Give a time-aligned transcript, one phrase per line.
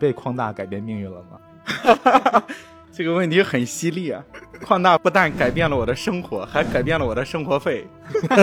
[0.00, 2.42] 被矿大改变命运了吗？
[2.92, 4.22] 这个问题很犀利啊！
[4.64, 7.86] 矿大不但改变了我的生活，还改变了我的生活费。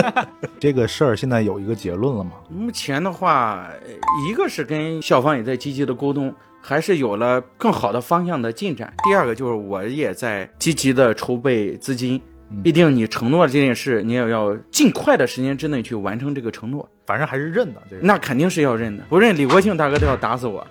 [0.58, 2.32] 这个事儿现在有一个结论了吗？
[2.48, 3.88] 目前的话，呃
[4.28, 8.92] 一个是跟校方也在积极的沟通，还是有了更好的方向的进展。
[9.04, 12.20] 第二个就是我也在积极的筹备资金，
[12.64, 16.88] 毕竟你承诺了这件事，你也要尽快的时间之内去完成这个承诺。
[17.08, 17.80] 反正还是认的。
[17.88, 20.66] 这个，那肯定是要认的，不认李国庆大哥都要打死我。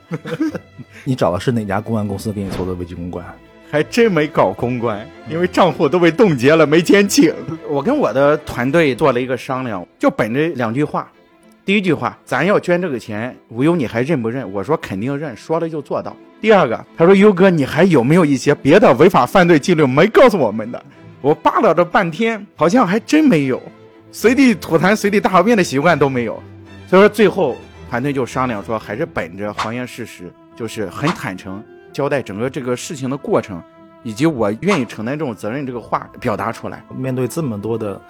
[1.03, 3.25] 你找的是哪家公安公司给你做的危机公关？
[3.71, 7.33] 还真没搞公关，因为账户都被冻结了，没钱请。
[7.67, 11.09] 我跟我的团队做了一个商量，就本着两句话。
[11.65, 14.53] 第一句话，咱要捐这个钱，无忧你还认不认？
[14.53, 16.15] 我说肯定认，说了就做到。
[16.39, 20.81] 第二个，他说优哥，你还有没有一些别的违法犯罪记录没告诉我们的？
[21.19, 23.59] 我扒拉了半天，好像还真没有，
[24.11, 26.41] 随地吐痰、随地大小便的习惯都没有。
[26.87, 27.55] 所以说最后
[27.89, 33.61] 团队就商量说，还是本着还原事实，就是很坦诚交代整个这个事情的过程，
[34.03, 36.83] 以及我愿意承担这种责任这个话表达出来。
[36.95, 38.01] 面对这么多的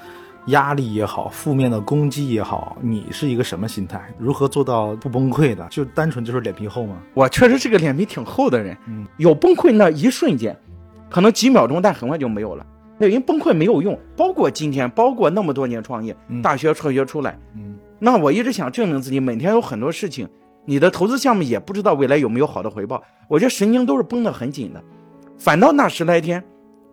[0.48, 4.02] 压力也好，负面的攻击也好，你是一个什么心态？
[4.17, 5.67] 如何做到不崩溃的？
[5.70, 6.98] 就单纯就是脸皮厚吗？
[7.14, 10.56] 我确实是个脸皮挺厚的人，嗯，有崩溃那一瞬间，
[11.09, 12.66] 可能几秒钟，但很快就没有了。
[12.98, 20.28] 那因为崩溃没有用，包括今天，包括那么多年创业，嗯大学辍学出来，嗯，那我一直想证明自己，每天有很多事情，
[20.66, 24.84] 你的投资项目也不知道未来有没有好的回报，我觉得神经都是绷得很紧的，
[25.38, 26.44] 反倒那十来天，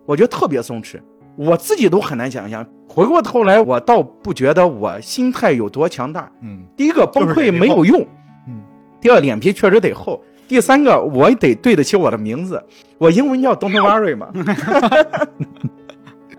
[0.05, 0.99] 我觉得特别松弛，
[1.35, 2.65] 我自己都很难想象。
[2.87, 6.31] 回过头来，我倒不觉得我心态有多强大。
[6.41, 6.63] 嗯。
[6.77, 7.99] 第一个崩溃没有用，
[8.47, 8.61] 嗯，
[9.01, 12.63] 第二脸皮确实得厚，第三个我得对得起我的名字，
[12.99, 14.31] 我英文叫 Don't worry 嘛，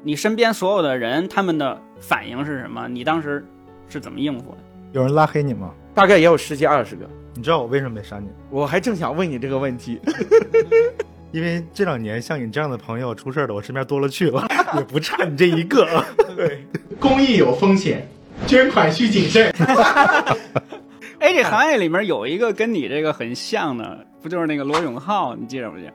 [0.06, 2.86] 你身边所有的人，他们的反应是什么？
[2.86, 3.44] 你当时
[3.88, 4.58] 是怎么应付的？
[4.92, 5.74] 有人拉黑你吗？
[5.96, 7.04] 大概也有十几二十个。
[7.34, 8.28] 你知道我为什么没删你？
[8.48, 10.00] 我还正想问你这个问题
[11.32, 14.46] 因为这两年像你这样的朋友出事儿的，我身边多了去了，
[14.76, 15.84] 也不差你这一个。
[16.36, 16.64] 对，
[17.00, 18.06] 公益有风险，
[18.46, 19.52] 捐款需谨慎。
[21.18, 25.36] 哎，这行业里面有一个跟你这个很像的，不就是那个罗永浩？
[25.36, 25.92] 你记着不记得？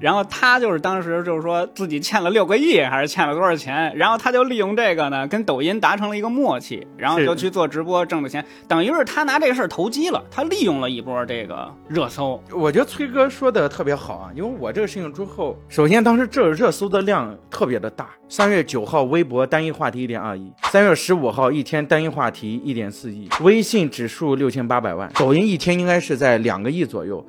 [0.00, 3.94] 然后他就是当时就是说自己欠了六个亿，还是欠了多少钱？
[3.94, 12.42] 然后他就利用这个呢，跟抖音达成了一个默契，然后就去做直播挣的钱，等于是他拿这个事儿投机了，他利用了一波这个热搜。
[12.50, 27.22] 我觉得崔哥说的特别好啊，因为我这个事情之后，首先当时这热搜的量特别的大，三月九号微博单一话题一点二亿，三月十五号一天单一话题一点四亿，微信指数六千八百万，抖音一天应该是在两个亿左右。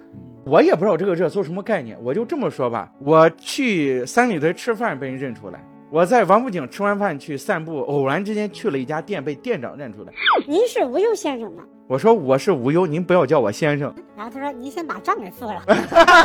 [0.45, 5.59] 我也不知道这个热搜什么概念，我就这么说吧，我去三里屯吃饭被人认出来。
[5.89, 10.13] 我在王府井吃完饭去散步，偶然之间去了一家店，被店长认出来。
[10.47, 11.63] 您是吴忧先生吗？
[11.88, 13.91] 我说我是无忧，您不要叫我先生。
[14.16, 15.63] 然后他说：“您先把账给付了。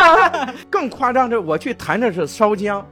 [0.69, 2.87] 更夸张的，我去谈的是烧姜，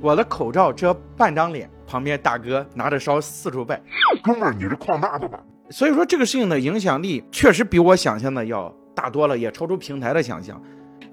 [0.00, 3.78] 我的口罩遮半张脸，旁边大哥拿着烧四处拜。
[4.22, 5.40] 哥们儿，你是矿大的吧？
[5.70, 10.60] 所以说这个事情的影响力确实比我想象的要大多了，也超出平台的想象。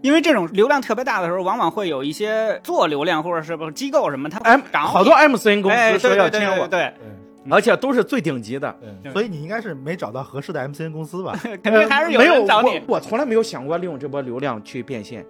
[0.02, 6.94] 因为这种流量特别大的时候，往往会有一些做流量或者是不机构什么，他 M 好多 MCN 公哎司说要签我，对对，
[7.50, 8.76] 而且都是最顶级的。
[9.14, 11.34] 所以你应该是没找到合适的 MCN 公司吧？
[11.64, 12.82] 肯定还是有呃没有人找你。
[12.88, 12.96] 我。
[12.96, 15.26] 我从来没有想过利用这波流量去变现，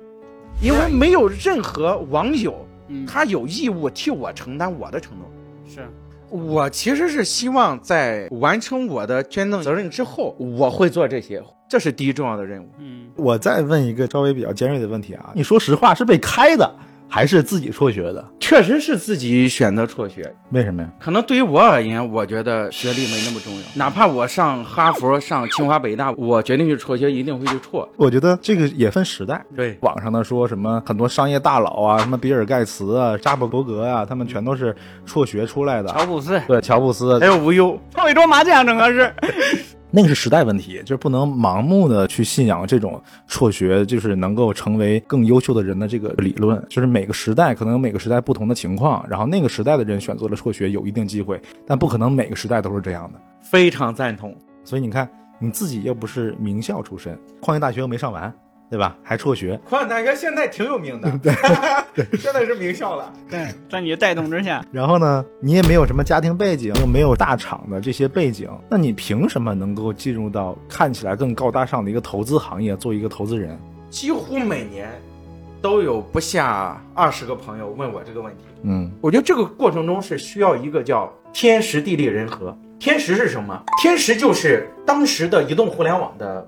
[0.61, 5.29] 因为没有任何网友嗯，他有义务替我承担我的承诺。
[5.65, 5.87] 是
[6.29, 12.67] 我其实是希望在完成我的捐赠责任之后，我会做这些，这是第一重要的任务。
[12.79, 16.69] 嗯，我再问一个稍微比较尖锐的问题啊，你说实话是被开的，
[17.09, 18.25] 还是自己辍学的？
[18.39, 20.89] 确实是自己选择辍学，为什么呀？
[20.99, 23.59] 可能对于我而言，我觉得学历没那么重要。
[23.75, 27.87] 哪怕我上哈佛、上清华、北大，我决定去辍学，一定会去辍。
[27.97, 29.43] 我觉得这个也分时代。
[29.55, 34.75] 对，网上的说什么很多商业大佬啊，什么比尔盖茨啊、扎克伯格啊，他们全都是
[35.05, 35.89] 辍学出来的。
[35.89, 39.13] 乔布斯对，乔布斯还，有无忧，泡一桌麻将正合适。
[39.89, 46.61] 那个是时代问题，就是不能盲目的去信仰这种辍学就是能够成为更优秀的人的这个理论。
[46.69, 53.19] 就是每个时代可能有每个时代不同的情况，然后那个时代的人选择了辍学有一定机会，但不可能每个时代都是这样的。
[53.41, 54.35] 非常赞同。
[54.63, 58.33] 所以你看，你自己又不是名校出身，矿业大学又没上完，
[58.69, 58.97] 对吧？
[59.03, 61.11] 还辍学， 矿业大学现在挺有名的，
[61.93, 63.11] 对 现在是名校了。
[63.29, 73.57] 对，在你的带动之下，然后呢，你也没有什么家庭背景，又没有大厂的这些背景，那你凭什么能够进入到看起来更高大上的一个投资行业，做一个投资人？
[73.89, 74.89] 几乎每年
[75.61, 78.43] 都有不下二十个朋友问我这个问题。
[78.63, 82.55] 嗯我觉得这个过程中是需要一个叫天时地利人和。
[82.79, 83.63] 天时是什么？
[83.81, 86.47] 天时就是当时的移动互联网的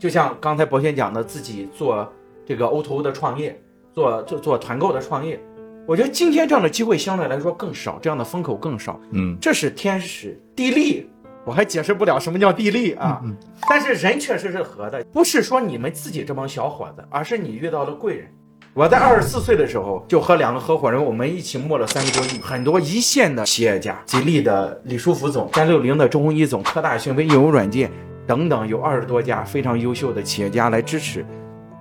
[0.00, 2.10] 就像刚才博轩讲的，自己做
[2.46, 3.60] 这个 O to O 的创业，
[3.92, 5.38] 做做做团购的创业，
[5.86, 8.98] 我觉得今天这样的机会相对来说更少，这样的风口更少。
[9.10, 11.06] 嗯，这是天时地利，
[11.44, 13.20] 我还解释不了什么叫地利啊。
[13.22, 13.36] 嗯
[13.68, 18.26] 但是人确实是合的，不是说你们自己这帮小伙子，而是你遇到了贵人。
[18.72, 27.90] 我在二十四岁的时候，就和两个合伙人，我们一起募了三个多亿，很多一线的企业家，吉利的李书福总，三六零的周鸿祎总，科大讯飞应用软件
[28.30, 31.26] 等等，有二十多家非常优秀的企业家来支持。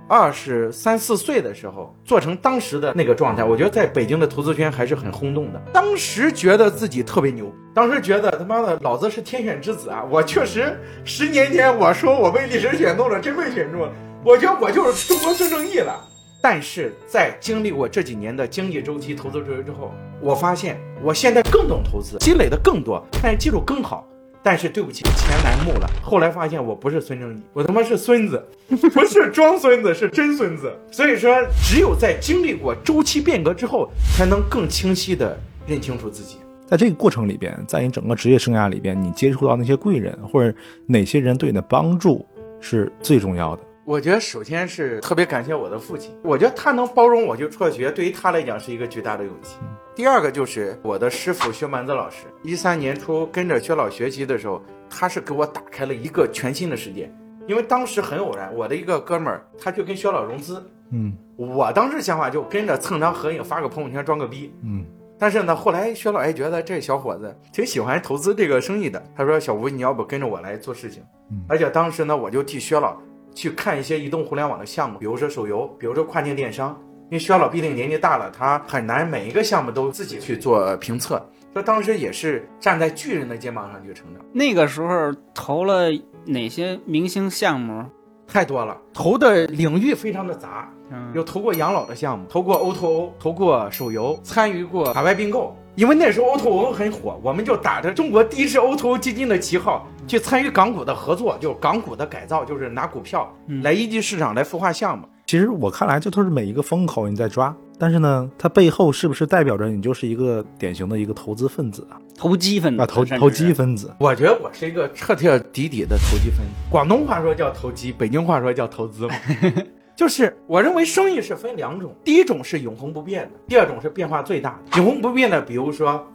[0.07, 5.61] 二十三四岁的时候做成当时的那个状态，我觉得在北京的投资圈还是很轰动的。
[5.71, 10.03] 当时觉得自己特别牛，当时觉得他妈的老子是天选之子啊！
[10.09, 10.75] 我确实
[11.05, 13.91] 十年前我说我被历史选中了，真被选中了，
[14.25, 16.03] 我觉得我就是中国孙正义了。
[16.41, 24.03] 但是在经历过这几年的经济周期、投资周期之后，我发现我现在更懂投资，积累的更多，但是技术更好。
[24.41, 25.89] 但是对不起，钱难募了。
[26.01, 30.73] 后来发现我不是孙正义，我他妈是孙子， 不是装孙子，是真孙子。
[30.91, 35.37] 所以说，只有在经历过周期变革之后，才能更清晰的
[35.67, 36.37] 认清楚自己。
[36.65, 40.55] 在这个过程里边，在你整个职业生涯里边，你接触到那些贵人或者
[40.85, 42.25] 哪些人对你的帮助
[42.61, 43.63] 是最重要的。
[43.89, 49.57] 我觉得首先是特别感谢我的父亲，我觉得他能包容我去辍学，对于他来讲是一个巨大的勇气。
[49.95, 57.11] 第二个就是我的师傅薛蛮子老师，一三年初跟着薛老学习的时候，他是给我打开了一个全新的世界。
[57.47, 64.53] 因为当时很偶然，我的一个哥们儿他就跟薛老融资，嗯我当时想法就跟着蹭张合影，发个朋友圈装个逼。
[64.61, 64.85] 嗯
[65.17, 72.95] 但是呢，后来薛老爷觉得这小伙子挺喜欢投资这个生意的，他说：“小吴，你要不跟着我来做事情？”嗯而且当时呢，我就替薛老
[73.33, 76.79] 去看一些移动互联网的项目，比如说手游，比如说跨境电商。
[77.11, 81.19] 因为薛老毕竟年纪大了，他很难每一个项目都自己去做评测。
[81.51, 85.89] 他当时也是站在巨人的肩膀上去成长，那个时候投了
[86.25, 87.83] 哪些明星项目？
[88.27, 95.57] 太多了，投的领域非常的杂，嗯，有投过养老的项目，投过 O to O，投过手游，参与过海外并购。
[95.79, 105.07] 因为那时候 O to O 很火，我们就打着中国第一支 O to O 基金的旗号去参与港股的合作，就是港股的改造，就是拿股票嗯来一级市场来孵化项目。
[105.25, 111.95] 其实我看来，这都是每一个风口你在抓，但是呢，它背后是不是代表着你就是一个典型的一个投资分子啊？
[112.17, 113.89] 投机分子，啊，投投机分子。
[113.99, 116.51] 我觉得我是一个彻彻底底的投机分子。
[116.69, 119.15] 广东话说叫投机，北京话说叫投资嘛。
[119.99, 124.77] 就是我认为生意是分两种，第一种是永恒不变的，第二种是变化最大的。
[124.77, 126.07] 永恒不变的，比如说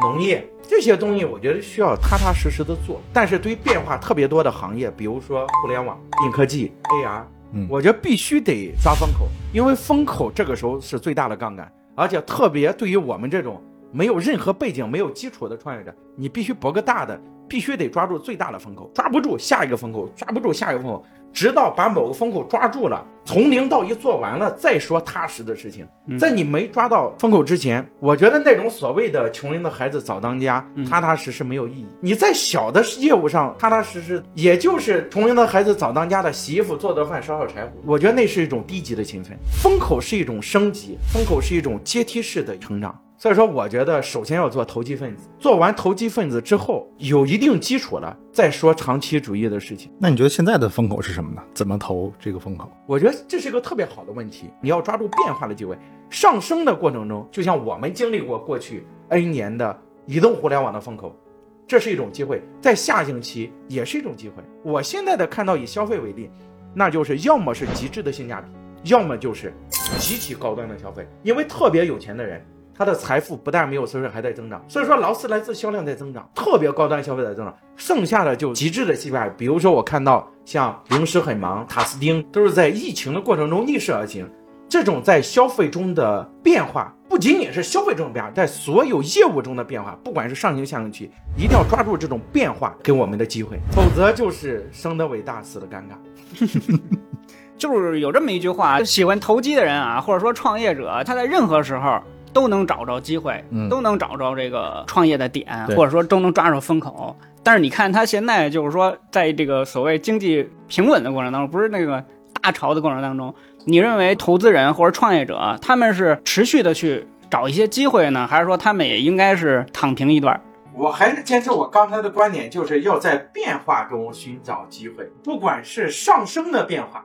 [0.00, 3.00] 农业这些东西，我觉得需要踏踏实实的做。
[3.12, 7.22] 但是对于变化特别多的行业，比如说互联网、硬科技、AR，
[7.52, 13.60] 嗯我觉得必须得抓风口，因为风口这个时候是最大的杠杆，而且特别对于我们这种
[13.90, 25.86] 没有任何背景、没有基础的创业者，你必须搏个大的，必须得抓住最大的风口，抓不住下一个风口，抓不住下一个风口，直到把某个风口抓住了，从零到一做完了，再说踏实的事情。
[26.18, 31.86] 在你没抓到风口之前，我觉得那种所谓的穷人的孩子早当家，踏踏实实没有意义。
[32.00, 39.36] 你在小的业务上踏踏实实，也就是穷人的孩子早当家的洗衣服、做做饭、烧烧柴火，我觉得那是一种低级的勤奋。
[39.62, 42.98] 风口是一种升级，风口是一种阶梯式的成长。
[43.22, 49.92] 所以说，我觉得首先要做投机分子，做完投机分子之后，有一定基础了，再说长期主义的事情。
[49.96, 51.40] 那你觉得现在的风口是什么呢？
[51.54, 52.68] 怎么投这个风口？
[52.84, 55.78] 我觉得这是一个特别好的问题，你要抓住变化的机会。
[56.10, 61.16] 上升的过程中，就像我们经历过过去 N 年的移动互联网的风口，
[61.64, 64.42] 这是一种机会，在下行期也是一种机会。
[64.64, 66.28] 我现在的看到以消费为例，
[66.74, 69.54] 那就是要么是极致的性价比，要么就是
[70.00, 72.44] 极其高端的消费，因为特别有钱的人。
[72.82, 74.60] 他的财富不但没有缩水，还在增长。
[74.66, 79.46] 所以说，劳斯莱斯销量在增长，特别高端消费在增长，剩下的就极致的性价比。
[79.46, 84.28] 如说，我看到像零食很忙、塔斯汀都是在疫情的过程中逆势而行。
[84.68, 96.80] 这种在消费中的变化，不仅仅是消费中的变化，在所有业务中的变化，不管是上行下行期，一定要抓住这种变化给我们的机会，否则就是生的伟大，死的尴尬。
[97.58, 102.00] 就是有这么一句话，喜欢投机的人啊，或者说创业者，他在任何时候
[102.32, 105.46] 都能找着机会，嗯都能找着这个创业的点，
[105.76, 107.16] 或者说都能抓住风口。
[107.42, 112.04] 但是你看他现在就是说，在这个所谓经济平稳的过程当中，不是那个
[112.40, 113.34] 大潮的过程当中，
[113.64, 120.40] 你认为投资人或者创业者他们是持续的去找一些机会呢，还是说他们也应该是躺平一段？
[120.74, 127.04] 我还是坚持我刚才的观点，就是要在变化中寻找机会，不管是上升的变化，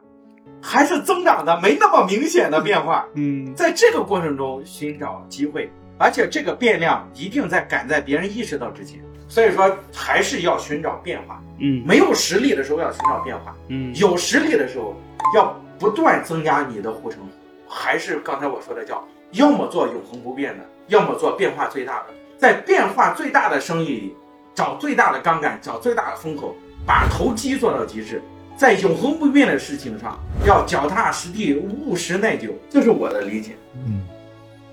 [0.62, 9.00] 还是增长的没那么明显的变化，嗯在这个过程中寻找机会，而且这个变量一定在赶在别人意识到之前。
[9.30, 11.42] 所以说还是要寻找变化。
[11.60, 14.96] 嗯没有实力的时候要寻找变化，嗯有实力的时候
[15.36, 17.28] 要不断增加你的护城河。
[17.68, 22.06] 还是刚才我说的叫，要么做永恒不变的，要么做变化最大的。
[22.38, 24.16] 在变化最大的生意里，
[24.54, 28.22] 找最大的杠杆，找最大的风口，把投机做到极致。
[28.58, 33.52] 在永恒不变的事情上，要脚踏实地，务实耐久，这是我的理解。
[33.86, 34.02] 嗯，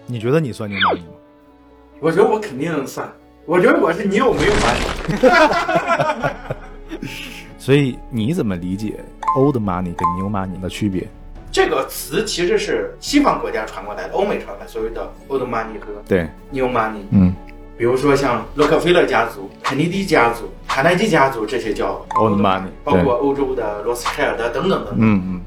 [0.06, 1.12] 你觉得你算牛马尼吗？
[2.00, 3.06] 我觉得我肯定算，
[3.44, 6.44] 我觉得我是你有没有完。
[7.58, 8.94] 所以你怎么理解
[9.36, 11.06] old money 跟 new money 的区别？
[11.52, 17.02] 这个词其实是西方国家传过来的，欧美传过来所谓的 old money 和对，new money。
[17.10, 17.34] 嗯
[17.76, 24.96] 比如说像洛克菲勒家族、肯尼迪家族、卡耐基家族，这些叫 Old money，包括欧洲的罗斯柴尔德等等等等。
[24.98, 25.40] 嗯嗯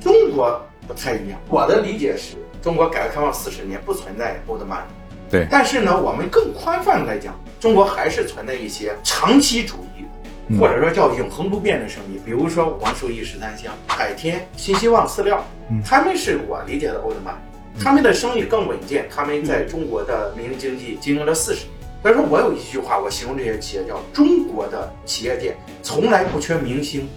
[0.00, 4.86] 中国不太一样，我的理解是中国改革开放四十年不存在 old money。
[5.28, 10.04] 对但是呢，我们更宽泛来讲，中国还是存在一些长期主义，
[10.46, 17.82] 嗯或者说叫永恒不变的生意，比如说王树义十三香、海天、新希望饲料嗯，他们是我理解的 old money。
[17.82, 21.77] 他们的生意更稳健，他们在中国的民营经济经营了四十年。
[22.02, 27.08] 所以说我有一句话，我形容这些企业叫中国的企业界从来不缺明星，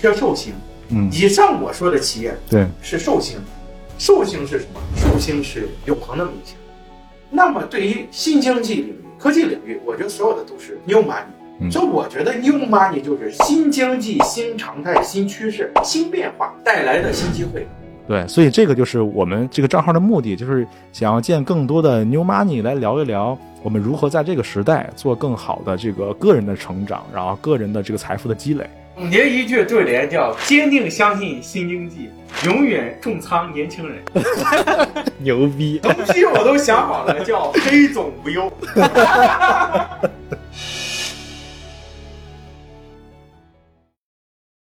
[0.00, 0.52] 缺寿星。
[0.90, 3.38] 嗯，以上我说的企业对，是寿星，
[3.98, 4.80] 寿星是什么？
[4.96, 6.56] 寿星是永恒的明星。
[7.30, 11.24] 那么对于新经济领域、科技领域，我觉得所有的都是 new money。
[11.62, 17.68] 嗯所以我觉得 new money 就是新经济、新常态、新趋势、新变化带来的新机会。
[18.08, 28.68] 对，所以这个就是我们这个账号的目的，就是想要见更多的 new money 来聊一聊我们如何在这个时代做更好的这个个人的成长，然后个人的这个财富的积累。
[28.96, 32.10] 总结一句对联叫“坚定相信新经济，
[32.44, 33.98] 永远重仓年轻人
[35.18, 35.78] 牛逼！
[35.82, 38.52] 东西我都想好了，叫黑总无忧。